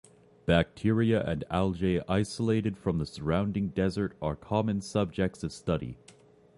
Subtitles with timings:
[0.47, 5.99] Bacteria and algae isolated from the surrounding desert are common subjects of study.